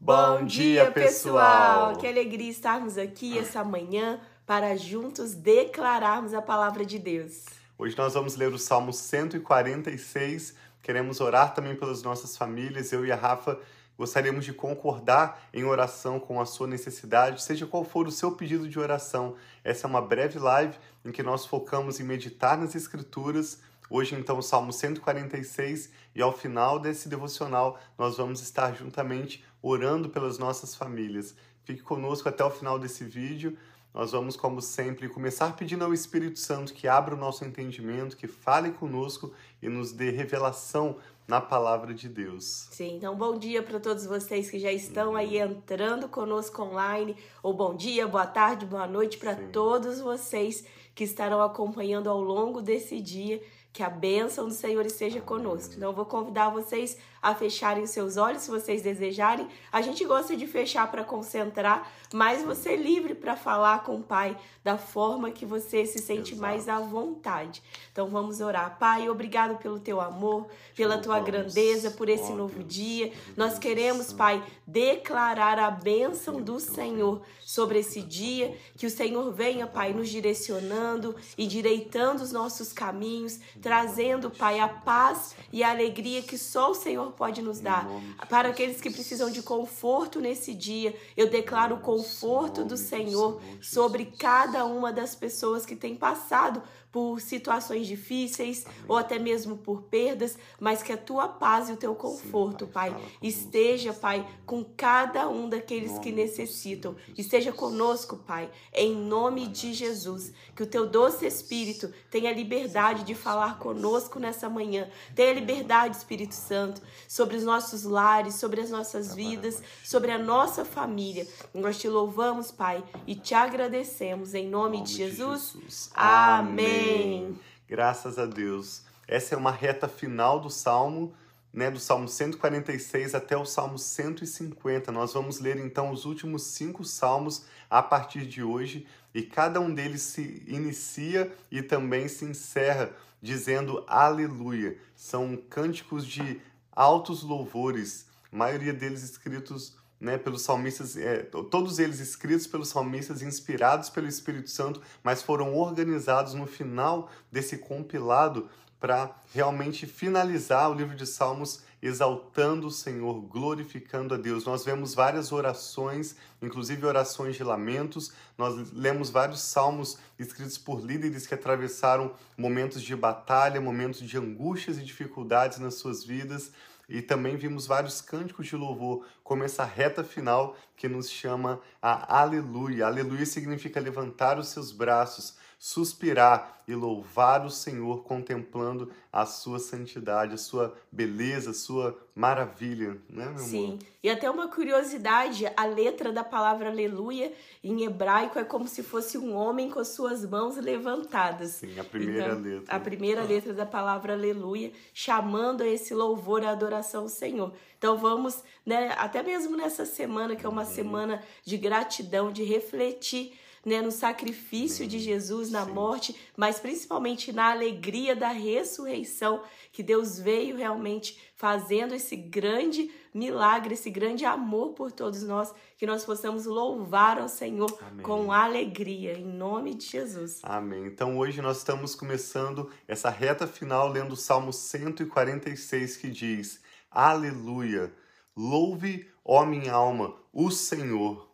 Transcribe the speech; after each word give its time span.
Bom 0.00 0.44
dia, 0.44 0.90
pessoal! 0.90 1.96
Que 1.96 2.06
alegria 2.06 2.50
estarmos 2.50 2.98
aqui 2.98 3.38
essa 3.38 3.64
manhã 3.64 4.20
para 4.46 4.76
juntos 4.76 5.34
declararmos 5.34 6.34
a 6.34 6.42
palavra 6.42 6.84
de 6.84 6.98
Deus. 6.98 7.46
Hoje 7.78 7.96
nós 7.96 8.14
vamos 8.14 8.36
ler 8.36 8.52
o 8.52 8.58
Salmo 8.58 8.92
146. 8.92 10.54
Queremos 10.82 11.20
orar 11.20 11.54
também 11.54 11.74
pelas 11.74 12.02
nossas 12.02 12.36
famílias. 12.36 12.92
Eu 12.92 13.06
e 13.06 13.10
a 13.10 13.16
Rafa 13.16 13.58
gostaríamos 13.96 14.44
de 14.44 14.52
concordar 14.52 15.48
em 15.52 15.64
oração 15.64 16.20
com 16.20 16.40
a 16.40 16.46
sua 16.46 16.66
necessidade, 16.66 17.42
seja 17.42 17.66
qual 17.66 17.84
for 17.84 18.06
o 18.06 18.12
seu 18.12 18.32
pedido 18.32 18.68
de 18.68 18.78
oração. 18.78 19.36
Essa 19.62 19.86
é 19.86 19.90
uma 19.90 20.02
breve 20.02 20.38
live 20.38 20.76
em 21.04 21.12
que 21.12 21.22
nós 21.22 21.46
focamos 21.46 22.00
em 22.00 22.04
meditar 22.04 22.58
nas 22.58 22.74
Escrituras. 22.74 23.60
Hoje, 23.88 24.14
então, 24.14 24.38
o 24.38 24.42
Salmo 24.42 24.72
146, 24.72 25.90
e 26.14 26.22
ao 26.22 26.32
final 26.32 26.78
desse 26.78 27.08
devocional, 27.08 27.78
nós 27.98 28.16
vamos 28.16 28.40
estar 28.40 28.74
juntamente 28.74 29.44
orando 29.64 30.10
pelas 30.10 30.36
nossas 30.38 30.74
famílias. 30.74 31.34
Fique 31.64 31.82
conosco 31.82 32.28
até 32.28 32.44
o 32.44 32.50
final 32.50 32.78
desse 32.78 33.02
vídeo. 33.02 33.56
Nós 33.94 34.12
vamos, 34.12 34.36
como 34.36 34.60
sempre, 34.60 35.08
começar 35.08 35.56
pedindo 35.56 35.84
ao 35.84 35.94
Espírito 35.94 36.38
Santo 36.38 36.74
que 36.74 36.86
abra 36.86 37.14
o 37.14 37.18
nosso 37.18 37.44
entendimento, 37.44 38.16
que 38.16 38.26
fale 38.26 38.72
conosco 38.72 39.32
e 39.62 39.68
nos 39.68 39.90
dê 39.90 40.10
revelação 40.10 40.98
na 41.26 41.40
palavra 41.40 41.94
de 41.94 42.08
Deus. 42.10 42.68
Sim, 42.72 42.96
então 42.96 43.16
bom 43.16 43.38
dia 43.38 43.62
para 43.62 43.80
todos 43.80 44.04
vocês 44.04 44.50
que 44.50 44.58
já 44.58 44.70
estão 44.70 45.16
aí 45.16 45.38
entrando 45.38 46.08
conosco 46.08 46.62
online, 46.62 47.16
ou 47.42 47.54
bom 47.54 47.74
dia, 47.74 48.06
boa 48.06 48.26
tarde, 48.26 48.66
boa 48.66 48.86
noite 48.86 49.16
para 49.16 49.34
todos 49.34 49.98
vocês 49.98 50.66
que 50.94 51.04
estarão 51.04 51.40
acompanhando 51.40 52.10
ao 52.10 52.20
longo 52.20 52.60
desse 52.60 53.00
dia. 53.00 53.40
Que 53.74 53.82
a 53.82 53.90
bênção 53.90 54.46
do 54.46 54.54
Senhor 54.54 54.86
esteja 54.86 55.20
conosco. 55.20 55.74
Então, 55.76 55.90
eu 55.90 55.94
vou 55.94 56.06
convidar 56.06 56.48
vocês 56.48 56.96
a 57.20 57.34
fecharem 57.34 57.82
os 57.82 57.90
seus 57.90 58.16
olhos, 58.16 58.42
se 58.42 58.50
vocês 58.50 58.82
desejarem. 58.82 59.48
A 59.72 59.82
gente 59.82 60.04
gosta 60.04 60.36
de 60.36 60.46
fechar 60.46 60.90
para 60.90 61.02
concentrar, 61.02 61.90
mas 62.12 62.42
você 62.42 62.74
é 62.74 62.76
livre 62.76 63.14
para 63.14 63.34
falar 63.34 63.82
com 63.82 63.96
o 63.96 64.02
Pai 64.02 64.36
da 64.62 64.78
forma 64.78 65.30
que 65.30 65.44
você 65.44 65.84
se 65.86 65.98
sente 65.98 66.34
Exato. 66.34 66.40
mais 66.40 66.68
à 66.68 66.78
vontade. 66.78 67.62
Então, 67.90 68.08
vamos 68.08 68.40
orar. 68.40 68.78
Pai, 68.78 69.08
obrigado 69.08 69.58
pelo 69.58 69.80
teu 69.80 70.00
amor, 70.00 70.46
pela 70.76 70.98
tua 70.98 71.18
grandeza, 71.18 71.90
por 71.90 72.08
esse 72.08 72.32
novo 72.32 72.62
dia. 72.62 73.12
Nós 73.36 73.58
queremos, 73.58 74.12
Pai, 74.12 74.40
declarar 74.66 75.58
a 75.58 75.70
bênção 75.70 76.40
do 76.40 76.60
Senhor 76.60 77.22
sobre 77.44 77.80
esse 77.80 78.02
dia. 78.02 78.56
Que 78.76 78.86
o 78.86 78.90
Senhor 78.90 79.32
venha, 79.32 79.66
Pai, 79.66 79.92
nos 79.92 80.08
direcionando 80.08 81.16
e 81.36 81.46
direitando 81.46 82.20
os 82.20 82.30
nossos 82.30 82.72
caminhos 82.72 83.40
trazendo, 83.64 84.30
Pai, 84.30 84.60
a 84.60 84.68
paz 84.68 85.34
e 85.50 85.64
a 85.64 85.70
alegria 85.70 86.20
que 86.20 86.36
só 86.36 86.72
o 86.72 86.74
Senhor 86.74 87.12
pode 87.12 87.40
nos 87.40 87.60
dar. 87.60 87.88
Para 88.28 88.50
aqueles 88.50 88.78
que 88.78 88.90
precisam 88.90 89.30
de 89.30 89.40
conforto 89.40 90.20
nesse 90.20 90.52
dia, 90.52 90.94
eu 91.16 91.30
declaro 91.30 91.76
o 91.76 91.80
conforto 91.80 92.62
do 92.62 92.76
Senhor 92.76 93.40
sobre 93.62 94.04
cada 94.18 94.66
uma 94.66 94.92
das 94.92 95.14
pessoas 95.14 95.64
que 95.64 95.74
têm 95.74 95.96
passado 95.96 96.62
por 96.94 97.20
situações 97.20 97.88
difíceis 97.88 98.64
Amém. 98.64 98.84
ou 98.86 98.96
até 98.96 99.18
mesmo 99.18 99.56
por 99.56 99.82
perdas, 99.82 100.38
mas 100.60 100.80
que 100.80 100.92
a 100.92 100.96
tua 100.96 101.26
paz 101.26 101.68
e 101.68 101.72
o 101.72 101.76
teu 101.76 101.92
conforto, 101.92 102.66
Sim, 102.66 102.70
Pai, 102.70 102.92
pai 102.92 103.02
esteja, 103.20 103.92
Pai, 103.92 104.24
com 104.46 104.64
cada 104.76 105.28
um 105.28 105.48
daqueles 105.48 105.98
que 105.98 106.12
necessitam. 106.12 106.94
Esteja 107.18 107.52
conosco, 107.52 108.16
Pai, 108.18 108.48
em 108.72 108.94
nome 108.94 109.48
de 109.48 109.72
Jesus. 109.72 110.32
Que 110.54 110.62
o 110.62 110.66
teu 110.68 110.86
doce 110.86 111.26
Espírito 111.26 111.92
tenha 112.12 112.32
liberdade 112.32 113.02
de 113.02 113.12
falar 113.12 113.58
conosco 113.58 114.20
nessa 114.20 114.48
manhã. 114.48 114.88
Tenha 115.16 115.32
liberdade, 115.32 115.96
Espírito 115.96 116.34
Santo, 116.36 116.80
sobre 117.08 117.36
os 117.36 117.42
nossos 117.42 117.82
lares, 117.82 118.36
sobre 118.36 118.60
as 118.60 118.70
nossas 118.70 119.12
vidas, 119.16 119.60
sobre 119.82 120.12
a 120.12 120.18
nossa 120.18 120.64
família. 120.64 121.26
Nós 121.52 121.76
te 121.76 121.88
louvamos, 121.88 122.52
Pai, 122.52 122.84
e 123.04 123.16
te 123.16 123.34
agradecemos 123.34 124.32
em 124.32 124.48
nome, 124.48 124.80
de 124.82 124.92
Jesus. 124.92 125.90
Amém. 125.92 126.83
Amém. 126.84 127.38
Graças 127.66 128.18
a 128.18 128.26
Deus. 128.26 128.82
Essa 129.08 129.34
é 129.34 129.38
uma 129.38 129.50
reta 129.50 129.88
final 129.88 130.38
do 130.38 130.50
Salmo, 130.50 131.14
né, 131.52 131.70
do 131.70 131.78
Salmo 131.78 132.08
146 132.08 133.14
até 133.14 133.36
o 133.36 133.44
Salmo 133.44 133.78
150. 133.78 134.92
Nós 134.92 135.14
vamos 135.14 135.40
ler 135.40 135.56
então 135.56 135.90
os 135.90 136.04
últimos 136.04 136.42
cinco 136.42 136.84
salmos 136.84 137.46
a 137.70 137.82
partir 137.82 138.26
de 138.26 138.42
hoje 138.42 138.86
e 139.14 139.22
cada 139.22 139.60
um 139.60 139.72
deles 139.72 140.02
se 140.02 140.42
inicia 140.46 141.32
e 141.50 141.62
também 141.62 142.08
se 142.08 142.24
encerra 142.24 142.90
dizendo 143.22 143.82
aleluia. 143.86 144.76
São 144.94 145.36
cânticos 145.36 146.06
de 146.06 146.40
altos 146.70 147.22
louvores, 147.22 148.06
maioria 148.30 148.72
deles 148.72 149.02
escritos 149.02 149.76
né, 150.04 150.18
pelos 150.18 150.42
salmistas, 150.42 150.96
é, 150.96 151.22
todos 151.22 151.78
eles 151.78 151.98
escritos 151.98 152.46
pelos 152.46 152.68
salmistas, 152.68 153.22
inspirados 153.22 153.88
pelo 153.88 154.06
Espírito 154.06 154.50
Santo, 154.50 154.82
mas 155.02 155.22
foram 155.22 155.54
organizados 155.56 156.34
no 156.34 156.46
final 156.46 157.10
desse 157.32 157.56
compilado 157.56 158.48
para 158.78 159.16
realmente 159.32 159.86
finalizar 159.86 160.70
o 160.70 160.74
livro 160.74 160.94
de 160.94 161.06
Salmos 161.06 161.62
exaltando 161.80 162.66
o 162.66 162.70
Senhor, 162.70 163.20
glorificando 163.22 164.14
a 164.14 164.16
Deus. 164.16 164.44
Nós 164.46 164.64
vemos 164.64 164.94
várias 164.94 165.32
orações, 165.32 166.16
inclusive 166.40 166.86
orações 166.86 167.36
de 167.36 167.44
lamentos. 167.44 168.10
Nós 168.38 168.72
lemos 168.72 169.10
vários 169.10 169.40
salmos 169.40 169.98
escritos 170.18 170.56
por 170.56 170.82
líderes 170.82 171.26
que 171.26 171.34
atravessaram 171.34 172.14
momentos 172.38 172.82
de 172.82 172.96
batalha, 172.96 173.60
momentos 173.60 174.00
de 174.00 174.16
angústias 174.16 174.78
e 174.78 174.82
dificuldades 174.82 175.58
nas 175.58 175.74
suas 175.74 176.04
vidas 176.04 176.52
e 176.88 177.02
também 177.02 177.36
vimos 177.36 177.66
vários 177.66 178.00
cânticos 178.00 178.46
de 178.46 178.56
louvor, 178.56 179.06
como 179.22 179.44
essa 179.44 179.64
reta 179.64 180.04
final 180.04 180.56
que 180.76 180.88
nos 180.88 181.10
chama 181.10 181.60
a 181.80 182.20
aleluia. 182.20 182.86
Aleluia 182.86 183.26
significa 183.26 183.80
levantar 183.80 184.38
os 184.38 184.48
seus 184.48 184.72
braços, 184.72 185.36
suspirar 185.58 186.62
e 186.66 186.74
louvar 186.74 187.44
o 187.44 187.50
Senhor 187.50 188.04
contemplando 188.04 188.90
a 189.12 189.26
sua 189.26 189.58
santidade, 189.58 190.34
a 190.34 190.38
sua 190.38 190.74
beleza, 190.90 191.50
a 191.50 191.54
sua 191.54 191.98
maravilha, 192.14 192.96
né, 193.08 193.26
meu 193.26 193.38
Sim. 193.38 193.64
Amor? 193.66 193.78
E 194.02 194.10
até 194.10 194.30
uma 194.30 194.48
curiosidade, 194.48 195.46
a 195.56 195.64
letra 195.66 196.10
da 196.10 196.24
palavra 196.24 196.70
aleluia 196.70 197.32
em 197.62 197.84
hebraico 197.84 198.38
é 198.38 198.44
como 198.44 198.66
se 198.66 198.82
fosse 198.82 199.18
um 199.18 199.34
homem 199.34 199.70
com 199.70 199.78
as 199.78 199.88
suas 199.88 200.24
mãos 200.24 200.56
levantadas. 200.56 201.52
Sim, 201.52 201.78
a 201.78 201.84
primeira 201.84 202.28
então, 202.28 202.40
letra. 202.40 202.76
A 202.76 202.80
primeira 202.80 203.20
ah. 203.20 203.24
letra 203.24 203.52
da 203.52 203.66
palavra 203.66 204.14
aleluia, 204.14 204.72
chamando 204.92 205.62
a 205.62 205.68
esse 205.68 205.94
louvor 205.94 206.42
e 206.42 206.46
adoração 206.46 207.02
ao 207.02 207.08
Senhor. 207.08 207.52
Então 207.78 207.98
vamos, 207.98 208.42
né, 208.64 208.94
até 208.96 209.22
mesmo 209.22 209.56
nessa 209.56 209.84
semana 209.84 210.34
que 210.34 210.46
é 210.46 210.48
uma 210.48 210.62
uhum. 210.62 210.68
semana 210.68 211.22
de 211.44 211.58
gratidão, 211.58 212.32
de 212.32 212.42
refletir 212.42 213.38
né, 213.64 213.80
no 213.80 213.90
sacrifício 213.90 214.86
de 214.86 214.98
Jesus 214.98 215.50
na 215.50 215.64
Sim. 215.64 215.72
morte, 215.72 216.16
mas 216.36 216.60
principalmente 216.60 217.32
na 217.32 217.50
alegria 217.50 218.14
da 218.14 218.28
ressurreição, 218.28 219.42
que 219.72 219.82
Deus 219.82 220.18
veio 220.18 220.56
realmente 220.56 221.18
fazendo 221.34 221.94
esse 221.94 222.16
grande 222.16 222.90
milagre, 223.12 223.74
esse 223.74 223.90
grande 223.90 224.24
amor 224.24 224.72
por 224.74 224.92
todos 224.92 225.22
nós, 225.22 225.54
que 225.78 225.86
nós 225.86 226.04
possamos 226.04 226.46
louvar 226.46 227.18
ao 227.18 227.28
Senhor 227.28 227.74
Amém. 227.80 228.04
com 228.04 228.32
alegria, 228.32 229.18
em 229.18 229.24
nome 229.24 229.74
de 229.74 229.86
Jesus. 229.86 230.40
Amém. 230.42 230.86
Então 230.86 231.18
hoje 231.18 231.40
nós 231.40 231.58
estamos 231.58 231.94
começando 231.94 232.70
essa 232.86 233.10
reta 233.10 233.46
final 233.46 233.88
lendo 233.88 234.12
o 234.12 234.16
Salmo 234.16 234.52
146 234.52 235.96
que 235.96 236.08
diz: 236.10 236.60
Aleluia! 236.90 237.92
Louve, 238.36 239.08
ó 239.24 239.46
minha 239.46 239.72
alma, 239.72 240.16
o 240.32 240.50
Senhor 240.50 241.33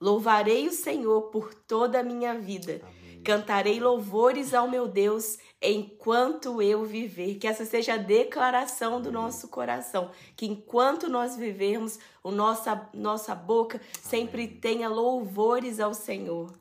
Louvarei 0.00 0.68
o 0.68 0.72
Senhor 0.72 1.30
por 1.30 1.54
toda 1.54 2.00
a 2.00 2.02
minha 2.02 2.38
vida. 2.38 2.80
Amém. 2.82 3.22
Cantarei 3.22 3.80
louvores 3.80 4.54
ao 4.54 4.70
meu 4.70 4.86
Deus 4.86 5.38
enquanto 5.60 6.60
eu 6.60 6.84
viver. 6.84 7.36
Que 7.36 7.46
essa 7.46 7.64
seja 7.64 7.94
a 7.94 7.96
declaração 7.96 9.00
do 9.00 9.10
nosso 9.10 9.48
coração. 9.48 10.10
Que 10.36 10.46
enquanto 10.46 11.08
nós 11.08 11.36
vivermos, 11.36 11.98
o 12.22 12.30
nossa, 12.30 12.88
nossa 12.94 13.34
boca 13.34 13.80
sempre 14.00 14.44
Amém. 14.44 14.60
tenha 14.60 14.88
louvores 14.88 15.80
ao 15.80 15.94
Senhor. 15.94 16.52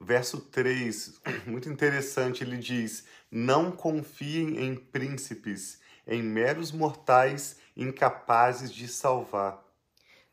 Verso 0.00 0.40
3, 0.40 1.20
muito 1.46 1.68
interessante, 1.68 2.42
ele 2.42 2.56
diz: 2.56 3.04
Não 3.30 3.70
confiem 3.70 4.64
em 4.64 4.74
príncipes, 4.74 5.80
em 6.06 6.22
meros 6.22 6.72
mortais 6.72 7.58
incapazes 7.76 8.72
de 8.72 8.88
salvar. 8.88 9.62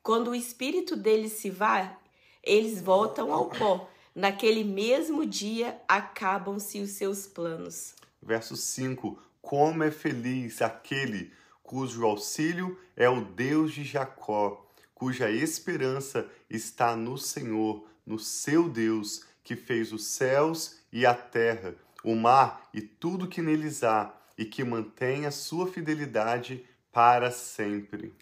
Quando 0.01 0.29
o 0.29 0.35
espírito 0.35 0.95
deles 0.95 1.33
se 1.33 1.49
vá, 1.49 1.97
eles 2.45 2.81
voltam 2.81 3.33
ao 3.33 3.49
pó. 3.49 3.89
Naquele 4.13 4.63
mesmo 4.63 5.25
dia 5.25 5.77
acabam-se 5.87 6.79
os 6.79 6.91
seus 6.91 7.27
planos. 7.27 7.95
Verso 8.21 8.55
5: 8.55 9.19
Como 9.41 9.83
é 9.83 9.91
feliz 9.91 10.61
aquele 10.61 11.33
cujo 11.61 12.05
auxílio 12.05 12.79
é 12.95 13.09
o 13.09 13.21
Deus 13.21 13.73
de 13.73 13.83
Jacó, 13.83 14.65
cuja 14.93 15.29
esperança 15.29 16.29
está 16.49 16.95
no 16.95 17.17
Senhor, 17.17 17.85
no 18.05 18.19
seu 18.19 18.69
Deus, 18.69 19.25
que 19.43 19.55
fez 19.55 19.91
os 19.91 20.05
céus 20.05 20.77
e 20.91 21.05
a 21.05 21.13
terra, 21.13 21.75
o 22.03 22.15
mar 22.15 22.69
e 22.73 22.81
tudo 22.81 23.27
que 23.27 23.41
neles 23.41 23.83
há, 23.83 24.15
e 24.37 24.45
que 24.45 24.63
mantém 24.63 25.25
a 25.25 25.31
sua 25.31 25.67
fidelidade 25.67 26.65
para 26.91 27.31
sempre. 27.31 28.13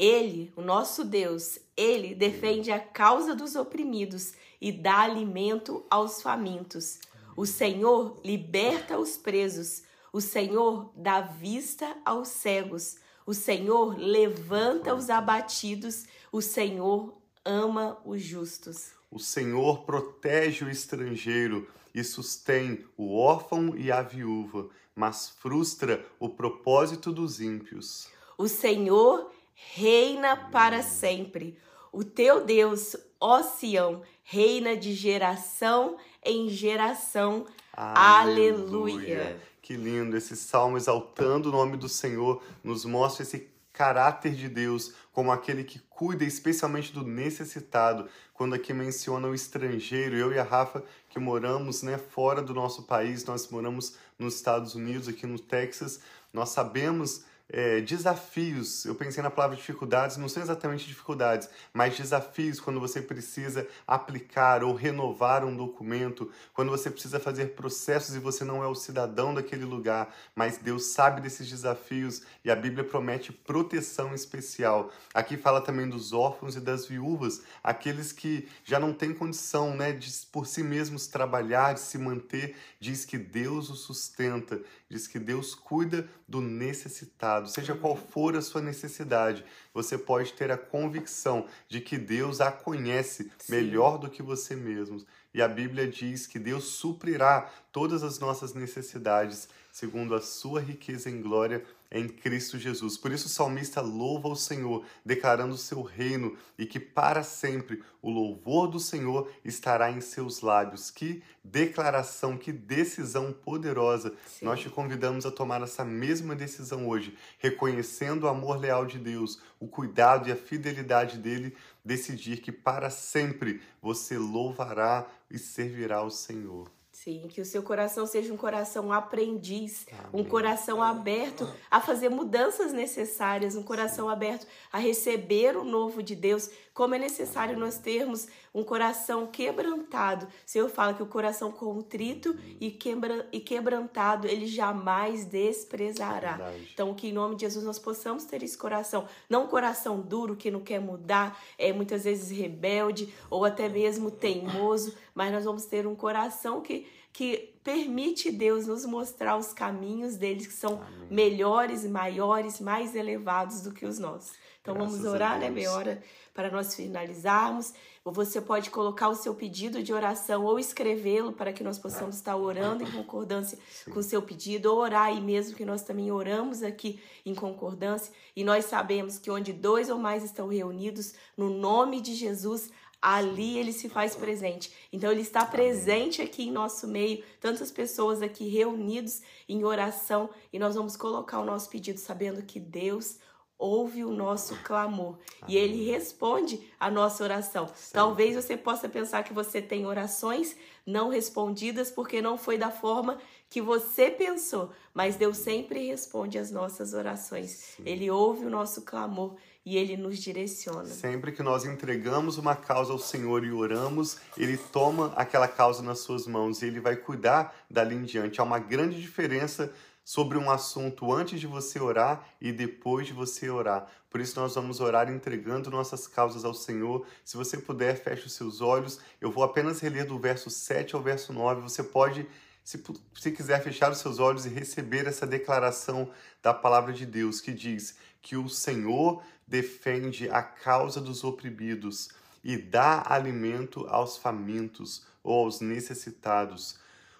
Ele, 0.00 0.50
o 0.56 0.62
nosso 0.62 1.04
Deus, 1.04 1.58
ele 1.76 2.14
defende 2.14 2.72
a 2.72 2.80
causa 2.80 3.34
dos 3.34 3.54
oprimidos 3.54 4.32
e 4.58 4.72
dá 4.72 5.00
alimento 5.00 5.84
aos 5.90 6.22
famintos. 6.22 6.98
O 7.36 7.44
Senhor 7.44 8.18
liberta 8.24 8.98
os 8.98 9.18
presos. 9.18 9.82
O 10.10 10.22
Senhor 10.22 10.90
dá 10.96 11.20
vista 11.20 11.94
aos 12.02 12.28
cegos. 12.28 12.96
O 13.26 13.34
Senhor 13.34 13.98
levanta 13.98 14.94
os 14.94 15.10
abatidos. 15.10 16.06
O 16.32 16.40
Senhor 16.40 17.14
ama 17.44 17.98
os 18.02 18.22
justos. 18.22 18.92
O 19.10 19.18
Senhor 19.18 19.82
protege 19.82 20.64
o 20.64 20.70
estrangeiro 20.70 21.68
e 21.94 22.02
sustém 22.02 22.86
o 22.96 23.18
órfão 23.18 23.76
e 23.76 23.92
a 23.92 24.00
viúva, 24.00 24.70
mas 24.96 25.28
frustra 25.28 26.02
o 26.18 26.30
propósito 26.30 27.12
dos 27.12 27.38
ímpios. 27.38 28.08
O 28.38 28.48
Senhor 28.48 29.29
reina 29.74 30.36
para 30.36 30.82
sempre. 30.82 31.58
O 31.92 32.04
teu 32.04 32.44
Deus, 32.44 32.96
ó 33.20 33.42
Sião, 33.42 34.02
reina 34.22 34.76
de 34.76 34.94
geração 34.94 35.96
em 36.24 36.48
geração. 36.48 37.46
Aleluia. 37.72 38.94
Aleluia. 38.94 39.40
Que 39.62 39.76
lindo 39.76 40.16
esse 40.16 40.36
salmo 40.36 40.76
exaltando 40.76 41.48
o 41.48 41.52
nome 41.52 41.76
do 41.76 41.88
Senhor, 41.88 42.42
nos 42.62 42.84
mostra 42.84 43.22
esse 43.22 43.48
caráter 43.72 44.34
de 44.34 44.48
Deus 44.48 44.92
como 45.12 45.32
aquele 45.32 45.64
que 45.64 45.78
cuida 45.78 46.24
especialmente 46.24 46.92
do 46.92 47.04
necessitado. 47.04 48.08
Quando 48.34 48.54
aqui 48.54 48.72
menciona 48.72 49.28
o 49.28 49.34
estrangeiro, 49.34 50.16
eu 50.16 50.32
e 50.32 50.38
a 50.38 50.42
Rafa 50.42 50.82
que 51.08 51.18
moramos, 51.18 51.82
né, 51.82 51.98
fora 51.98 52.42
do 52.42 52.54
nosso 52.54 52.82
país, 52.84 53.24
nós 53.24 53.48
moramos 53.48 53.96
nos 54.18 54.34
Estados 54.34 54.74
Unidos, 54.74 55.08
aqui 55.08 55.26
no 55.26 55.38
Texas, 55.38 56.00
nós 56.32 56.50
sabemos 56.50 57.24
é, 57.52 57.80
desafios. 57.80 58.84
Eu 58.84 58.94
pensei 58.94 59.22
na 59.22 59.30
palavra 59.30 59.56
dificuldades, 59.56 60.16
não 60.16 60.28
são 60.28 60.42
exatamente 60.42 60.86
dificuldades, 60.86 61.48
mas 61.72 61.96
desafios 61.96 62.60
quando 62.60 62.80
você 62.80 63.02
precisa 63.02 63.66
aplicar 63.86 64.62
ou 64.62 64.74
renovar 64.74 65.44
um 65.44 65.56
documento, 65.56 66.30
quando 66.54 66.70
você 66.70 66.90
precisa 66.90 67.18
fazer 67.18 67.54
processos 67.54 68.14
e 68.14 68.18
você 68.18 68.44
não 68.44 68.62
é 68.62 68.66
o 68.66 68.74
cidadão 68.74 69.34
daquele 69.34 69.64
lugar, 69.64 70.14
mas 70.34 70.58
Deus 70.58 70.86
sabe 70.86 71.20
desses 71.20 71.48
desafios 71.48 72.22
e 72.44 72.50
a 72.50 72.56
Bíblia 72.56 72.84
promete 72.84 73.32
proteção 73.32 74.14
especial. 74.14 74.92
Aqui 75.12 75.36
fala 75.36 75.60
também 75.60 75.88
dos 75.88 76.12
órfãos 76.12 76.56
e 76.56 76.60
das 76.60 76.86
viúvas, 76.86 77.42
aqueles 77.62 78.12
que 78.12 78.48
já 78.64 78.78
não 78.78 78.92
têm 78.92 79.12
condição 79.12 79.74
né, 79.74 79.92
de 79.92 80.10
por 80.32 80.46
si 80.46 80.62
mesmos 80.62 81.06
trabalhar, 81.06 81.74
de 81.74 81.80
se 81.80 81.98
manter, 81.98 82.56
diz 82.78 83.04
que 83.04 83.18
Deus 83.18 83.70
os 83.70 83.80
sustenta, 83.80 84.60
diz 84.88 85.06
que 85.06 85.18
Deus 85.18 85.54
cuida 85.54 86.08
do 86.26 86.40
necessitado, 86.40 87.39
seja 87.48 87.74
qual 87.74 87.96
for 87.96 88.36
a 88.36 88.42
sua 88.42 88.60
necessidade, 88.60 89.44
você 89.72 89.96
pode 89.96 90.32
ter 90.32 90.50
a 90.50 90.58
convicção 90.58 91.46
de 91.68 91.80
que 91.80 91.96
Deus 91.98 92.40
a 92.40 92.50
conhece 92.50 93.30
Sim. 93.38 93.52
melhor 93.52 93.98
do 93.98 94.10
que 94.10 94.22
você 94.22 94.54
mesmo. 94.56 95.04
E 95.32 95.40
a 95.40 95.48
Bíblia 95.48 95.86
diz 95.86 96.26
que 96.26 96.38
Deus 96.38 96.64
suprirá 96.64 97.50
todas 97.72 98.02
as 98.02 98.18
nossas 98.18 98.52
necessidades 98.54 99.48
segundo 99.70 100.14
a 100.14 100.20
sua 100.20 100.60
riqueza 100.60 101.08
em 101.08 101.22
glória 101.22 101.64
em 101.90 102.08
Cristo 102.08 102.58
Jesus. 102.58 102.96
Por 102.96 103.10
isso 103.10 103.26
o 103.26 103.30
salmista 103.30 103.80
louva 103.80 104.28
o 104.28 104.36
Senhor, 104.36 104.84
declarando 105.04 105.54
o 105.54 105.58
seu 105.58 105.82
reino 105.82 106.36
e 106.56 106.64
que 106.64 106.78
para 106.78 107.22
sempre 107.22 107.82
o 108.00 108.10
louvor 108.10 108.68
do 108.68 108.78
Senhor 108.78 109.30
estará 109.44 109.90
em 109.90 110.00
seus 110.00 110.40
lábios. 110.40 110.90
Que 110.90 111.22
declaração, 111.42 112.36
que 112.36 112.52
decisão 112.52 113.32
poderosa. 113.32 114.14
Sim. 114.26 114.44
Nós 114.44 114.60
te 114.60 114.70
convidamos 114.70 115.26
a 115.26 115.30
tomar 115.30 115.62
essa 115.62 115.84
mesma 115.84 116.36
decisão 116.36 116.88
hoje, 116.88 117.16
reconhecendo 117.38 118.24
o 118.24 118.28
amor 118.28 118.58
leal 118.58 118.86
de 118.86 118.98
Deus, 118.98 119.40
o 119.58 119.66
cuidado 119.66 120.28
e 120.28 120.32
a 120.32 120.36
fidelidade 120.36 121.18
dele, 121.18 121.56
decidir 121.84 122.40
que 122.40 122.52
para 122.52 122.90
sempre 122.90 123.60
você 123.82 124.16
louvará 124.16 125.06
e 125.30 125.38
servirá 125.38 125.96
ao 125.96 126.10
Senhor. 126.10 126.70
Sim, 127.02 127.28
que 127.30 127.40
o 127.40 127.46
seu 127.46 127.62
coração 127.62 128.06
seja 128.06 128.30
um 128.30 128.36
coração 128.36 128.92
aprendiz, 128.92 129.86
Amém. 129.90 130.20
um 130.20 130.22
coração 130.22 130.82
aberto 130.82 131.50
a 131.70 131.80
fazer 131.80 132.10
mudanças 132.10 132.74
necessárias, 132.74 133.56
um 133.56 133.62
coração 133.62 134.04
Sim. 134.08 134.12
aberto 134.12 134.46
a 134.70 134.76
receber 134.76 135.56
o 135.56 135.64
novo 135.64 136.02
de 136.02 136.14
Deus, 136.14 136.50
como 136.74 136.94
é 136.94 136.98
necessário 136.98 137.58
nós 137.58 137.78
termos 137.78 138.28
um 138.54 138.62
coração 138.62 139.26
quebrantado. 139.26 140.26
O 140.26 140.30
Senhor 140.44 140.68
fala 140.68 140.92
que 140.92 141.02
o 141.02 141.06
coração 141.06 141.50
contrito 141.50 142.36
e, 142.60 142.70
quebra, 142.70 143.26
e 143.32 143.40
quebrantado 143.40 144.26
ele 144.26 144.46
jamais 144.46 145.24
desprezará. 145.24 146.32
Verdade. 146.32 146.68
Então, 146.72 146.94
que 146.94 147.08
em 147.08 147.12
nome 147.12 147.34
de 147.34 147.42
Jesus 147.42 147.64
nós 147.64 147.78
possamos 147.78 148.24
ter 148.24 148.42
esse 148.42 148.58
coração, 148.58 149.06
não 149.28 149.44
um 149.44 149.48
coração 149.48 150.00
duro 150.00 150.36
que 150.36 150.50
não 150.50 150.60
quer 150.60 150.80
mudar, 150.80 151.40
é 151.56 151.72
muitas 151.72 152.04
vezes 152.04 152.36
rebelde 152.36 153.12
ou 153.30 153.44
até 153.44 153.68
mesmo 153.68 154.10
teimoso, 154.10 154.94
mas 155.20 155.30
nós 155.30 155.44
vamos 155.44 155.66
ter 155.66 155.86
um 155.86 155.94
coração 155.94 156.62
que 156.62 156.86
que 157.12 157.54
permite 157.62 158.30
Deus 158.30 158.66
nos 158.66 158.86
mostrar 158.86 159.36
os 159.36 159.52
caminhos 159.52 160.16
deles 160.16 160.46
que 160.46 160.52
são 160.52 160.80
Amém. 160.80 161.08
melhores, 161.10 161.84
maiores, 161.84 162.60
mais 162.60 162.94
elevados 162.94 163.62
do 163.62 163.72
que 163.72 163.84
os 163.84 163.98
nossos. 163.98 164.32
Então 164.62 164.74
Graças 164.74 164.92
vamos 164.92 165.12
orar, 165.12 165.38
né, 165.38 165.50
meia 165.50 165.72
hora 165.72 166.02
para 166.32 166.50
nós 166.50 166.74
finalizarmos. 166.74 167.74
Você 168.04 168.40
pode 168.40 168.70
colocar 168.70 169.08
o 169.08 169.14
seu 169.14 169.34
pedido 169.34 169.82
de 169.82 169.92
oração 169.92 170.44
ou 170.44 170.58
escrevê-lo 170.58 171.32
para 171.32 171.52
que 171.52 171.64
nós 171.64 171.78
possamos 171.78 172.16
estar 172.16 172.36
orando 172.36 172.82
em 172.82 172.90
concordância 172.90 173.58
Sim. 173.70 173.90
com 173.90 173.98
o 174.00 174.02
seu 174.02 174.22
pedido, 174.22 174.72
ou 174.72 174.78
orar 174.78 175.06
aí 175.06 175.20
mesmo, 175.20 175.56
que 175.56 175.64
nós 175.64 175.82
também 175.82 176.10
oramos 176.10 176.62
aqui 176.62 177.00
em 177.26 177.34
concordância. 177.34 178.12
E 178.34 178.44
nós 178.44 178.66
sabemos 178.66 179.18
que 179.18 179.30
onde 179.30 179.52
dois 179.52 179.90
ou 179.90 179.98
mais 179.98 180.22
estão 180.22 180.48
reunidos, 180.48 181.14
no 181.36 181.50
nome 181.50 182.00
de 182.00 182.14
Jesus, 182.14 182.70
ali 183.00 183.58
ele 183.58 183.72
se 183.72 183.88
faz 183.88 184.14
presente. 184.14 184.72
Então 184.92 185.10
ele 185.10 185.22
está 185.22 185.44
presente 185.44 186.20
aqui 186.20 186.48
em 186.48 186.52
nosso 186.52 186.86
meio, 186.86 187.24
tantas 187.40 187.70
pessoas 187.70 188.20
aqui 188.22 188.48
reunidos 188.48 189.22
em 189.48 189.64
oração, 189.64 190.30
e 190.52 190.58
nós 190.58 190.74
vamos 190.74 190.96
colocar 190.96 191.40
o 191.40 191.44
nosso 191.44 191.70
pedido 191.70 191.98
sabendo 191.98 192.42
que 192.42 192.60
Deus 192.60 193.18
ouve 193.60 194.02
o 194.02 194.10
nosso 194.10 194.56
clamor 194.62 195.18
Amém. 195.42 195.54
e 195.54 195.58
ele 195.58 195.84
responde 195.84 196.58
a 196.80 196.90
nossa 196.90 197.22
oração. 197.22 197.68
Sim. 197.74 197.90
Talvez 197.92 198.34
você 198.34 198.56
possa 198.56 198.88
pensar 198.88 199.22
que 199.22 199.34
você 199.34 199.60
tem 199.60 199.86
orações 199.86 200.56
não 200.86 201.10
respondidas 201.10 201.90
porque 201.90 202.22
não 202.22 202.38
foi 202.38 202.56
da 202.56 202.70
forma 202.70 203.18
que 203.50 203.60
você 203.60 204.10
pensou, 204.10 204.70
mas 204.94 205.16
Deus 205.16 205.36
sempre 205.36 205.88
responde 205.88 206.38
as 206.38 206.50
nossas 206.50 206.94
orações. 206.94 207.50
Sim. 207.50 207.82
Ele 207.84 208.10
ouve 208.10 208.46
o 208.46 208.50
nosso 208.50 208.82
clamor 208.82 209.36
e 209.70 209.76
ele 209.76 209.96
nos 209.96 210.18
direciona. 210.18 210.84
Sempre 210.84 211.30
que 211.30 211.44
nós 211.44 211.64
entregamos 211.64 212.38
uma 212.38 212.56
causa 212.56 212.92
ao 212.92 212.98
Senhor 212.98 213.44
e 213.44 213.52
oramos, 213.52 214.16
ele 214.36 214.56
toma 214.56 215.12
aquela 215.14 215.46
causa 215.46 215.80
nas 215.80 216.00
suas 216.00 216.26
mãos 216.26 216.60
e 216.60 216.66
ele 216.66 216.80
vai 216.80 216.96
cuidar 216.96 217.54
dali 217.70 217.94
em 217.94 218.02
diante. 218.02 218.40
Há 218.40 218.42
uma 218.42 218.58
grande 218.58 219.00
diferença 219.00 219.72
sobre 220.04 220.36
um 220.36 220.50
assunto 220.50 221.12
antes 221.12 221.38
de 221.38 221.46
você 221.46 221.78
orar 221.78 222.26
e 222.40 222.50
depois 222.50 223.06
de 223.06 223.12
você 223.12 223.48
orar. 223.48 223.86
Por 224.10 224.20
isso 224.20 224.40
nós 224.40 224.56
vamos 224.56 224.80
orar 224.80 225.08
entregando 225.08 225.70
nossas 225.70 226.08
causas 226.08 226.44
ao 226.44 226.52
Senhor. 226.52 227.06
Se 227.24 227.36
você 227.36 227.56
puder, 227.56 227.94
feche 227.94 228.26
os 228.26 228.32
seus 228.32 228.60
olhos. 228.60 228.98
Eu 229.20 229.30
vou 229.30 229.44
apenas 229.44 229.78
reler 229.78 230.04
do 230.04 230.18
verso 230.18 230.50
7 230.50 230.96
ao 230.96 231.00
verso 231.00 231.32
9. 231.32 231.60
Você 231.60 231.84
pode 231.84 232.26
se, 232.64 232.82
se 233.14 233.30
quiser 233.30 233.62
fechar 233.62 233.92
os 233.92 233.98
seus 233.98 234.18
olhos 234.18 234.46
e 234.46 234.48
receber 234.48 235.06
essa 235.06 235.28
declaração 235.28 236.10
da 236.42 236.52
palavra 236.52 236.92
de 236.92 237.06
Deus 237.06 237.40
que 237.40 237.52
diz 237.52 237.96
que 238.20 238.36
o 238.36 238.48
Senhor 238.48 239.22
defende 239.50 240.30
a 240.30 240.42
causa 240.42 241.00
dos 241.00 241.24
oprimidos 241.24 242.08
e 242.42 242.56
dá 242.56 243.02
alimento 243.04 243.84
aos 243.88 244.16
famintos 244.16 245.04
ou 245.24 245.44
aos 245.44 245.60
necessitados. 245.60 246.78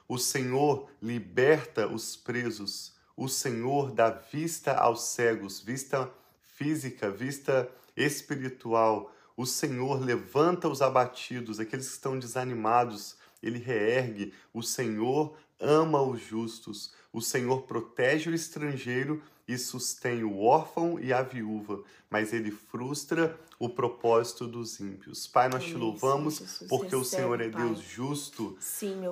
O 0.08 0.16
Senhor 0.16 0.88
liberta 1.02 1.88
os 1.88 2.16
presos. 2.16 2.94
O 3.16 3.28
Senhor 3.28 3.90
dá 3.90 4.10
vista 4.10 4.72
aos 4.72 5.02
cegos, 5.02 5.60
vista 5.60 6.08
física, 6.54 7.10
vista 7.10 7.68
espiritual. 7.96 9.12
O 9.36 9.44
Senhor 9.44 10.00
levanta 10.00 10.68
os 10.68 10.80
abatidos, 10.80 11.58
aqueles 11.58 11.88
que 11.88 11.94
estão 11.94 12.18
desanimados, 12.18 13.16
ele 13.42 13.58
reergue. 13.58 14.32
O 14.54 14.62
Senhor 14.62 15.36
ama 15.58 16.00
os 16.00 16.20
justos. 16.20 16.94
O 17.12 17.20
Senhor 17.20 17.62
protege 17.62 18.30
o 18.30 18.34
estrangeiro 18.34 19.20
e 19.52 19.58
sustém 19.58 20.22
o 20.22 20.42
órfão 20.42 20.98
e 21.00 21.12
a 21.12 21.22
viúva, 21.22 21.80
mas 22.08 22.32
ele 22.32 22.52
frustra 22.52 23.36
o 23.58 23.68
propósito 23.68 24.46
dos 24.46 24.78
ímpios. 24.78 25.26
Pai, 25.26 25.48
nós 25.48 25.64
te 25.64 25.74
louvamos 25.74 26.36
Sim, 26.36 26.68
porque 26.68 26.96
Recebe, 26.96 27.02
o 27.02 27.04
Senhor 27.04 27.40
é 27.40 27.48
Deus 27.48 27.80
justo, 27.80 28.56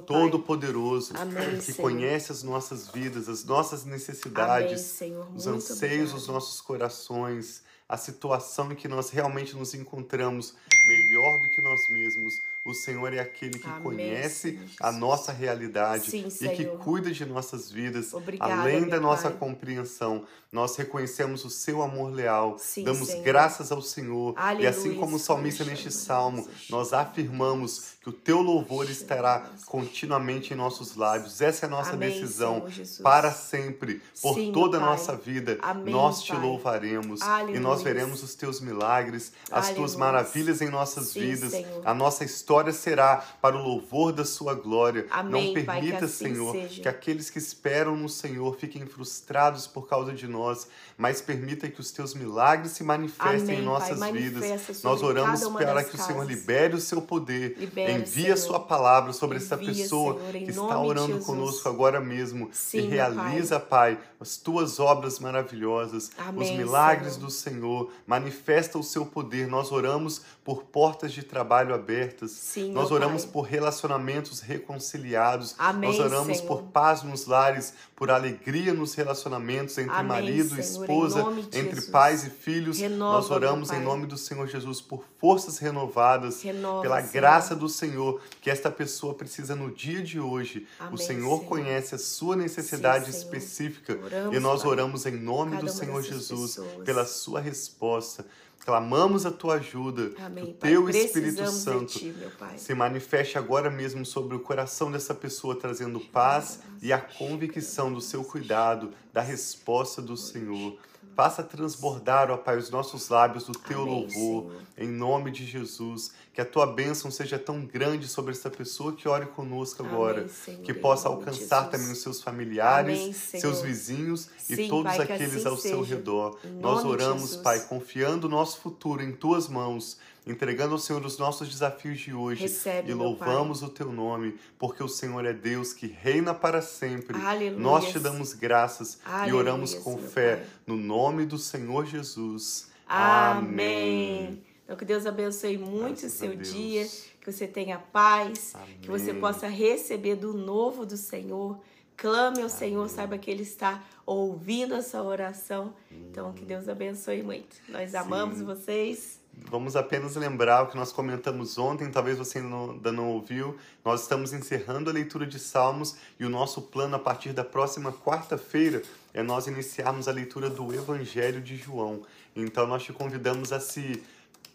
todo-poderoso, 0.07 1.12
que 1.57 1.73
Senhor. 1.73 1.76
conhece 1.76 2.30
as 2.30 2.45
nossas 2.45 2.88
vidas, 2.88 3.28
as 3.28 3.45
nossas 3.45 3.85
necessidades, 3.85 5.02
Amém, 5.02 5.18
os 5.35 5.47
anseios 5.49 6.12
dos 6.12 6.28
nossos 6.28 6.61
corações, 6.61 7.62
a 7.88 7.97
situação 7.97 8.71
em 8.71 8.76
que 8.76 8.87
nós 8.87 9.11
realmente 9.11 9.57
nos 9.57 9.75
encontramos 9.75 10.54
melhor 10.87 11.40
do 11.40 11.50
que 11.50 11.61
nós 11.61 11.88
mesmos 11.88 12.40
o 12.70 12.75
Senhor 12.75 13.12
é 13.14 13.20
aquele 13.20 13.58
que 13.58 13.66
Amém, 13.66 13.82
conhece 13.82 14.52
Senhor 14.52 14.68
a 14.80 14.92
nossa 14.92 15.32
realidade 15.32 16.10
Sim, 16.10 16.28
e 16.40 16.48
que 16.50 16.64
cuida 16.64 17.10
de 17.10 17.25
nossas 17.25 17.70
vidas, 17.70 18.12
Obrigada, 18.12 18.52
além 18.60 18.87
da 18.87 19.00
nossa 19.00 19.30
Pai. 19.30 19.38
compreensão. 19.38 20.25
Nós 20.50 20.76
reconhecemos 20.76 21.44
o 21.44 21.50
seu 21.50 21.82
amor 21.82 22.10
leal, 22.10 22.56
Sim, 22.58 22.82
damos 22.84 23.08
Senhor. 23.08 23.22
graças 23.22 23.70
ao 23.70 23.82
Senhor. 23.82 24.34
E 24.34 24.40
Aleluia, 24.40 24.70
assim 24.70 24.94
como 24.94 25.16
o 25.16 25.18
salmista 25.18 25.62
neste 25.62 25.90
salmo, 25.90 26.48
nós 26.70 26.92
afirmamos 26.94 27.98
que 28.02 28.08
o 28.08 28.12
teu 28.12 28.40
louvor 28.40 28.88
estará 28.88 29.46
continuamente 29.66 30.54
em 30.54 30.56
nossos 30.56 30.96
lábios. 30.96 31.42
Essa 31.42 31.66
é 31.66 31.68
a 31.68 31.70
nossa 31.70 31.92
Amém, 31.92 32.08
decisão 32.08 32.66
para 33.02 33.30
sempre, 33.30 34.00
por 34.22 34.37
Sim, 34.37 34.50
toda 34.52 34.78
a 34.78 34.80
nossa 34.80 35.14
vida. 35.14 35.58
Amém, 35.60 35.92
nós 35.92 36.22
te 36.22 36.32
Pai. 36.32 36.40
louvaremos 36.40 37.20
e 37.20 37.25
Aleluia. 37.25 37.60
nós 37.60 37.82
veremos 37.82 38.22
os 38.22 38.34
teus 38.34 38.58
milagres, 38.60 39.32
as 39.50 39.66
tuas 39.70 39.92
Aleluia. 39.94 39.98
maravilhas 39.98 40.62
em 40.62 40.70
nossas 40.70 41.12
vidas. 41.12 41.52
A 41.84 41.92
nossa 41.92 42.25
história 42.25 42.57
será 42.72 43.16
para 43.40 43.56
o 43.56 43.62
louvor 43.62 44.12
da 44.12 44.24
sua 44.24 44.54
glória. 44.54 45.06
Amém, 45.10 45.54
Não 45.54 45.64
Pai, 45.64 45.80
que 45.80 45.86
permita, 45.86 46.04
assim 46.06 46.34
Senhor, 46.34 46.52
seja. 46.52 46.82
que 46.82 46.88
aqueles 46.88 47.30
que 47.30 47.38
esperam 47.38 47.96
no 47.96 48.08
Senhor 48.08 48.56
fiquem 48.56 48.84
frustrados 48.86 49.66
por 49.66 49.88
causa 49.88 50.12
de 50.12 50.26
nós, 50.26 50.68
mas 50.96 51.20
permita 51.20 51.68
que 51.68 51.80
os 51.80 51.90
teus 51.90 52.14
milagres 52.14 52.72
se 52.72 52.82
manifestem 52.84 53.40
Amém, 53.40 53.58
em 53.60 53.62
nossas 53.64 53.98
Pai, 53.98 54.12
vidas. 54.12 54.82
Nós 54.82 55.02
oramos 55.02 55.46
para 55.48 55.84
que 55.84 55.94
o 55.94 55.98
Senhor 55.98 56.26
casas. 56.26 56.28
libere 56.28 56.74
o 56.74 56.80
seu 56.80 57.00
poder. 57.02 57.56
Libera, 57.58 57.92
Envia 57.92 58.34
a 58.34 58.36
Senhor. 58.36 58.48
sua 58.48 58.60
palavra 58.60 59.12
sobre 59.12 59.36
essa 59.38 59.56
pessoa 59.56 60.18
Senhor, 60.18 60.32
que 60.32 60.50
está 60.50 60.78
orando 60.78 61.18
conosco 61.20 61.68
agora 61.68 62.00
mesmo 62.00 62.48
Sim, 62.52 62.78
e 62.78 62.80
realiza, 62.88 63.60
Pai, 63.60 63.98
as 64.20 64.36
tuas 64.36 64.80
obras 64.80 65.18
maravilhosas, 65.18 66.10
Amém, 66.18 66.52
os 66.52 66.58
milagres 66.58 67.14
Senhor. 67.14 67.26
do 67.26 67.30
Senhor. 67.30 67.92
Manifesta 68.06 68.78
o 68.78 68.82
seu 68.82 69.06
poder. 69.06 69.46
Nós 69.48 69.70
oramos 69.72 70.22
por 70.44 70.64
portas 70.64 71.12
de 71.12 71.22
trabalho 71.22 71.74
abertas. 71.74 72.30
Sim, 72.38 72.73
Nós 72.73 72.90
oramos 72.90 73.25
Pai. 73.25 73.33
por 73.33 73.42
relacionamentos 73.42 74.40
reconciliados. 74.40 75.54
Amém, 75.59 75.90
Nós 75.90 75.99
oramos 76.00 76.38
Senhor. 76.38 76.49
por 76.49 76.62
paz 76.71 77.02
nos 77.02 77.26
lares, 77.26 77.75
por 77.97 78.11
alegria 78.11 78.73
nos 78.73 78.95
relacionamentos 78.95 79.76
entre 79.76 79.92
Amém, 79.92 80.07
marido 80.07 80.59
e 80.59 80.62
Senhor, 80.62 80.83
esposa, 80.85 81.21
entre 81.52 81.75
Jesus. 81.76 81.90
pais 81.90 82.25
e 82.25 82.30
filhos. 82.30 82.78
Renova, 82.78 83.12
Nós 83.18 83.30
oramos 83.30 83.71
em 83.73 83.80
nome 83.80 84.07
do 84.07 84.16
Senhor 84.16 84.47
Jesus 84.47 84.80
por 84.80 85.04
forças 85.21 85.59
renovadas, 85.59 86.40
Renova, 86.42 86.83
pela 86.83 87.00
Senhor. 87.00 87.12
graça 87.12 87.57
do 87.57 87.68
Senhor 87.68 88.21
que 88.40 88.50
esta 88.50 88.71
pessoa 88.71 89.14
precisa 89.14 89.54
no 89.54 89.71
dia 89.71 90.02
de 90.02 90.21
hoje. 90.21 90.66
o 90.80 90.85
Amém, 90.85 90.97
Senhor 90.97 91.38
Senhor. 91.38 91.45
conhece 91.45 91.95
a 91.95 91.99
sua 91.99 92.37
necessidade 92.37 93.12
Sim, 93.12 93.18
específica 93.18 93.99
Oramos, 94.02 94.37
e 94.37 94.40
nós 94.40 94.64
oramos 94.64 95.07
em 95.07 95.12
nome 95.16 95.57
do 95.57 95.68
Senhor 95.68 96.02
Jesus 96.02 96.57
pessoas. 96.57 96.85
pela 96.85 97.04
sua 97.04 97.40
resposta. 97.40 98.25
Clamamos 98.68 99.25
a 99.25 99.30
tua 99.30 99.54
ajuda, 99.54 100.12
Amém, 100.22 100.44
que 100.44 100.50
o 100.50 100.54
Pai. 100.54 100.70
teu 100.70 100.90
Espírito 100.90 101.37
Precisamos 101.37 101.54
Santo 101.54 101.87
Ti, 101.87 102.14
Pai. 102.38 102.58
se 102.58 102.75
manifeste 102.75 103.38
agora 103.38 103.70
mesmo 103.70 104.04
sobre 104.04 104.37
o 104.37 104.40
coração 104.40 104.92
dessa 104.92 105.14
pessoa, 105.14 105.58
trazendo 105.58 105.98
paz 105.98 106.60
e 106.82 106.92
a 106.92 106.98
convicção 106.98 107.90
do 107.90 108.02
seu 108.02 108.22
cuidado, 108.22 108.92
da 109.10 109.22
resposta 109.22 110.02
do 110.02 110.18
Senhor. 110.18 110.76
Faça 111.18 111.42
transbordar, 111.42 112.30
ó 112.30 112.37
Pai, 112.37 112.56
os 112.56 112.70
nossos 112.70 113.08
lábios 113.08 113.42
do 113.42 113.52
teu 113.52 113.82
Amém, 113.82 113.92
louvor, 113.92 114.52
Senhor. 114.52 114.62
em 114.78 114.87
nome 114.87 115.32
de 115.32 115.44
Jesus. 115.44 116.12
Que 116.32 116.40
a 116.40 116.44
tua 116.44 116.64
bênção 116.64 117.10
seja 117.10 117.37
tão 117.37 117.66
grande 117.66 118.06
sobre 118.06 118.30
essa 118.30 118.48
pessoa 118.48 118.92
que 118.92 119.08
ore 119.08 119.26
conosco 119.26 119.82
Amém, 119.82 119.92
agora. 119.92 120.28
Senhor, 120.28 120.62
que 120.62 120.72
possa 120.72 121.08
alcançar 121.08 121.70
também 121.70 121.90
os 121.90 122.02
seus 122.02 122.22
familiares, 122.22 123.00
Amém, 123.00 123.12
seus 123.12 123.60
vizinhos 123.62 124.28
e 124.48 124.54
Sim, 124.54 124.68
todos 124.68 124.94
Pai, 124.94 125.06
que 125.06 125.12
aqueles 125.12 125.34
assim 125.38 125.48
ao 125.48 125.56
seu 125.56 125.82
seja. 125.82 125.96
redor. 125.96 126.38
Em 126.44 126.52
Nós 126.60 126.84
oramos. 126.84 127.34
Pai, 127.34 127.58
confiando 127.66 128.28
o 128.28 128.30
nosso 128.30 128.60
futuro 128.60 129.02
em 129.02 129.10
tuas 129.10 129.48
mãos, 129.48 129.98
entregando 130.32 130.73
ao 130.73 130.78
Senhor 130.78 131.04
os 131.04 131.18
nossos 131.18 131.49
desafios 131.49 132.00
de 132.00 132.12
hoje 132.12 132.42
Recebe, 132.42 132.90
e 132.90 132.94
louvamos 132.94 133.62
o 133.62 133.68
teu 133.68 133.92
nome, 133.92 134.38
porque 134.58 134.82
o 134.82 134.88
Senhor 134.88 135.25
é 135.25 135.32
Deus 135.32 135.73
que 135.73 135.87
reina 135.87 136.35
para 136.35 136.61
sempre. 136.61 137.16
Aleluias. 137.16 137.61
Nós 137.61 137.88
te 137.90 137.99
damos 137.99 138.32
graças 138.32 138.99
e 139.26 139.32
oramos 139.32 139.75
com 139.75 139.99
fé 139.99 140.37
Pai. 140.37 140.47
no 140.66 140.76
nome 140.76 141.25
do 141.26 141.38
Senhor 141.38 141.87
Jesus. 141.87 142.70
Amém. 142.87 144.42
Então 144.64 144.76
que 144.76 144.85
Deus 144.85 145.06
abençoe 145.06 145.56
muito 145.56 146.00
Graças 146.00 146.14
o 146.14 146.16
seu 146.16 146.37
dia, 146.37 146.87
que 147.20 147.32
você 147.32 147.47
tenha 147.47 147.78
paz, 147.78 148.54
que 148.82 148.88
você 148.88 149.11
Amém. 149.11 149.20
possa 149.20 149.49
receber 149.49 150.16
do 150.16 150.35
novo 150.35 150.85
do 150.85 150.97
Senhor. 150.97 151.58
Clame 151.97 152.42
ao 152.42 152.49
Senhor, 152.49 152.88
saiba 152.88 153.18
que 153.18 153.30
Ele 153.30 153.42
está 153.42 153.82
ouvindo 154.06 154.75
a 154.75 154.82
sua 154.82 155.02
oração. 155.02 155.75
Então 155.90 156.32
que 156.32 156.44
Deus 156.44 156.68
abençoe 156.68 157.23
muito. 157.23 157.56
Nós 157.68 157.94
amamos 157.94 158.40
vocês. 158.40 159.17
Vamos 159.50 159.76
apenas 159.76 160.14
lembrar 160.14 160.64
o 160.64 160.67
que 160.67 160.76
nós 160.76 160.93
comentamos 160.93 161.57
ontem, 161.57 161.90
talvez 161.90 162.19
você 162.19 162.38
ainda 162.38 162.93
não, 162.93 163.09
ouviu. 163.09 163.57
Nós 163.83 164.02
estamos 164.02 164.35
encerrando 164.35 164.90
a 164.90 164.93
leitura 164.93 165.26
de 165.26 165.38
Salmos 165.38 165.97
e 166.21 166.25
o 166.26 166.28
nosso 166.28 166.61
plano 166.61 166.97
a 166.97 166.99
partir 166.99 167.33
da 167.33 167.43
próxima 167.43 167.90
quarta-feira 167.90 168.83
é 169.14 169.23
nós 169.23 169.47
iniciarmos 169.47 170.07
a 170.07 170.12
leitura 170.12 170.50
do 170.50 170.75
Evangelho 170.75 171.40
de 171.40 171.57
João. 171.57 172.02
Então 172.37 172.67
nós 172.67 172.83
te 172.83 172.93
convidamos 172.93 173.50
a 173.50 173.59
se 173.59 174.02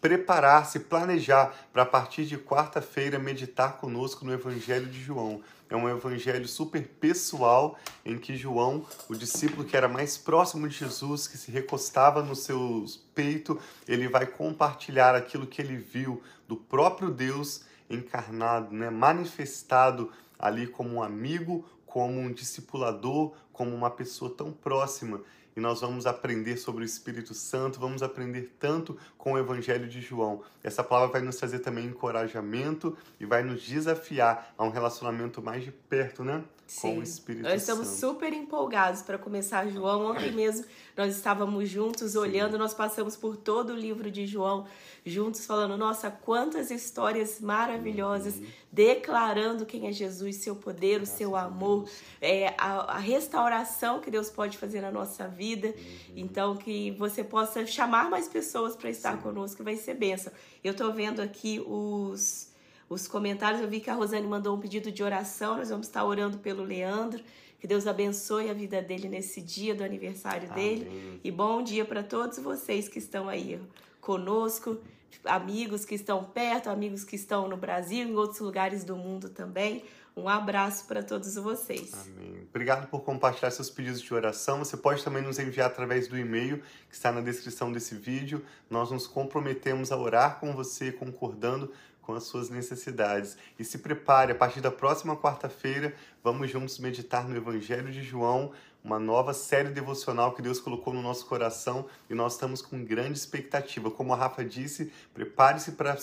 preparar, 0.04 0.66
se 0.66 0.80
planejar 0.80 1.54
para 1.72 1.82
a 1.82 1.86
partir 1.86 2.26
de 2.26 2.36
quarta-feira 2.36 3.18
meditar 3.18 3.78
conosco 3.78 4.22
no 4.22 4.34
Evangelho 4.34 4.84
de 4.84 5.02
João. 5.02 5.40
É 5.70 5.74
um 5.74 5.88
evangelho 5.88 6.46
super 6.46 6.86
pessoal 7.00 7.78
em 8.04 8.18
que 8.18 8.36
João, 8.36 8.84
o 9.08 9.14
discípulo 9.14 9.64
que 9.64 9.74
era 9.74 9.88
mais 9.88 10.18
próximo 10.18 10.68
de 10.68 10.76
Jesus, 10.76 11.26
que 11.26 11.38
se 11.38 11.50
recostava 11.50 12.22
no 12.22 12.36
seu 12.36 12.84
peito, 13.14 13.58
ele 13.88 14.06
vai 14.06 14.26
compartilhar 14.26 15.14
aquilo 15.14 15.46
que 15.46 15.62
ele 15.62 15.78
viu 15.78 16.22
do 16.46 16.54
próprio 16.54 17.10
Deus 17.10 17.62
encarnado, 17.88 18.74
né, 18.74 18.90
manifestado 18.90 20.12
ali 20.38 20.66
como 20.66 20.96
um 20.96 21.02
amigo, 21.02 21.64
como 21.86 22.20
um 22.20 22.30
discipulador, 22.30 23.32
como 23.54 23.74
uma 23.74 23.90
pessoa 23.90 24.30
tão 24.30 24.52
próxima 24.52 25.22
e 25.56 25.60
nós 25.60 25.80
vamos 25.80 26.06
aprender 26.06 26.56
sobre 26.56 26.82
o 26.82 26.84
Espírito 26.84 27.32
Santo, 27.34 27.78
vamos 27.78 28.02
aprender 28.02 28.54
tanto 28.58 28.96
com 29.16 29.32
o 29.34 29.38
Evangelho 29.38 29.88
de 29.88 30.00
João. 30.00 30.42
Essa 30.62 30.82
palavra 30.82 31.12
vai 31.12 31.22
nos 31.22 31.36
trazer 31.36 31.60
também 31.60 31.86
encorajamento 31.86 32.96
e 33.20 33.24
vai 33.26 33.42
nos 33.42 33.62
desafiar 33.62 34.52
a 34.58 34.64
um 34.64 34.70
relacionamento 34.70 35.42
mais 35.42 35.62
de 35.64 35.70
perto, 35.70 36.24
né? 36.24 36.42
Com 36.80 36.98
o 36.98 37.02
Espírito 37.02 37.42
Nós 37.42 37.60
estamos 37.60 37.86
Santo. 37.88 38.00
super 38.14 38.32
empolgados 38.32 39.02
para 39.02 39.18
começar 39.18 39.68
João. 39.68 40.06
Ontem 40.06 40.32
mesmo 40.32 40.64
nós 40.96 41.14
estávamos 41.14 41.68
juntos 41.68 42.16
olhando, 42.16 42.56
nós 42.56 42.72
passamos 42.72 43.16
por 43.16 43.36
todo 43.36 43.74
o 43.74 43.76
livro 43.76 44.10
de 44.10 44.26
João, 44.26 44.66
juntos 45.04 45.44
falando, 45.44 45.76
nossa, 45.76 46.10
quantas 46.10 46.70
histórias 46.70 47.38
maravilhosas, 47.38 48.36
Uhum. 48.36 48.46
declarando 48.72 49.66
quem 49.66 49.86
é 49.88 49.92
Jesus, 49.92 50.36
seu 50.36 50.56
poder, 50.56 51.02
o 51.02 51.06
seu 51.06 51.36
amor, 51.36 51.86
é, 52.18 52.54
a, 52.56 52.94
a 52.94 52.98
restauração 52.98 54.00
que 54.00 54.10
Deus 54.10 54.30
pode 54.30 54.56
fazer 54.56 54.80
na 54.80 54.90
nossa 54.90 55.28
vida. 55.28 55.43
Uhum. 55.52 56.14
Então, 56.16 56.56
que 56.56 56.92
você 56.92 57.22
possa 57.22 57.66
chamar 57.66 58.08
mais 58.08 58.28
pessoas 58.28 58.74
para 58.74 58.88
estar 58.88 59.20
conosco, 59.20 59.58
que 59.58 59.62
vai 59.62 59.76
ser 59.76 59.94
bênção. 59.94 60.32
Eu 60.62 60.72
estou 60.72 60.92
vendo 60.92 61.20
aqui 61.20 61.62
os 61.66 62.52
os 62.88 63.08
comentários. 63.08 63.60
Eu 63.60 63.68
vi 63.68 63.80
que 63.80 63.90
a 63.90 63.94
Rosane 63.94 64.26
mandou 64.26 64.56
um 64.56 64.60
pedido 64.60 64.90
de 64.90 65.02
oração. 65.02 65.56
Nós 65.56 65.70
vamos 65.70 65.86
estar 65.86 66.04
orando 66.04 66.38
pelo 66.38 66.62
Leandro. 66.62 67.22
Que 67.58 67.66
Deus 67.66 67.86
abençoe 67.86 68.50
a 68.50 68.52
vida 68.52 68.82
dele 68.82 69.08
nesse 69.08 69.40
dia 69.40 69.74
do 69.74 69.82
aniversário 69.82 70.52
dele. 70.52 70.86
Amém. 70.86 71.20
E 71.24 71.30
bom 71.30 71.62
dia 71.62 71.84
para 71.84 72.02
todos 72.02 72.38
vocês 72.38 72.88
que 72.88 72.98
estão 72.98 73.28
aí 73.28 73.58
conosco, 74.02 74.76
amigos 75.24 75.84
que 75.84 75.94
estão 75.94 76.24
perto, 76.24 76.68
amigos 76.68 77.04
que 77.04 77.16
estão 77.16 77.48
no 77.48 77.56
Brasil, 77.56 78.06
em 78.06 78.14
outros 78.14 78.40
lugares 78.40 78.84
do 78.84 78.96
mundo 78.96 79.30
também. 79.30 79.82
Um 80.16 80.28
abraço 80.28 80.86
para 80.86 81.02
todos 81.02 81.34
vocês. 81.34 81.92
Amém. 82.06 82.46
Obrigado 82.48 82.86
por 82.88 83.00
compartilhar 83.00 83.50
seus 83.50 83.68
pedidos 83.68 84.00
de 84.00 84.14
oração. 84.14 84.60
Você 84.60 84.76
pode 84.76 85.02
também 85.02 85.22
nos 85.22 85.40
enviar 85.40 85.66
através 85.66 86.06
do 86.06 86.16
e-mail 86.16 86.62
que 86.88 86.94
está 86.94 87.10
na 87.10 87.20
descrição 87.20 87.72
desse 87.72 87.96
vídeo. 87.96 88.44
Nós 88.70 88.92
nos 88.92 89.08
comprometemos 89.08 89.90
a 89.90 89.96
orar 89.96 90.38
com 90.38 90.54
você, 90.54 90.92
concordando 90.92 91.72
com 92.00 92.14
as 92.14 92.24
suas 92.24 92.48
necessidades. 92.48 93.36
E 93.58 93.64
se 93.64 93.78
prepare, 93.78 94.32
a 94.32 94.34
partir 94.34 94.60
da 94.60 94.70
próxima 94.70 95.16
quarta-feira, 95.16 95.94
vamos 96.22 96.50
juntos 96.50 96.78
meditar 96.78 97.28
no 97.28 97.36
Evangelho 97.36 97.90
de 97.90 98.02
João, 98.02 98.52
uma 98.84 98.98
nova 98.98 99.32
série 99.32 99.70
devocional 99.70 100.34
que 100.34 100.42
Deus 100.42 100.60
colocou 100.60 100.92
no 100.92 101.02
nosso 101.02 101.26
coração 101.26 101.86
e 102.08 102.14
nós 102.14 102.34
estamos 102.34 102.60
com 102.60 102.84
grande 102.84 103.18
expectativa. 103.18 103.90
Como 103.90 104.12
a 104.12 104.16
Rafa 104.16 104.44
disse, 104.44 104.92
prepare-se 105.14 105.72
para 105.72 105.96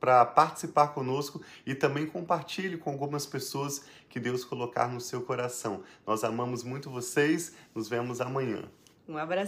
para 0.00 0.24
participar 0.24 0.88
conosco 0.88 1.40
e 1.64 1.74
também 1.74 2.06
compartilhe 2.06 2.76
com 2.76 2.90
algumas 2.90 3.26
pessoas 3.26 3.84
que 4.08 4.20
Deus 4.20 4.44
colocar 4.44 4.88
no 4.88 5.00
seu 5.00 5.22
coração. 5.22 5.82
Nós 6.06 6.24
amamos 6.24 6.62
muito 6.62 6.90
vocês, 6.90 7.54
nos 7.74 7.88
vemos 7.88 8.20
amanhã. 8.20 8.62
Um 9.08 9.16
abraço. 9.16 9.44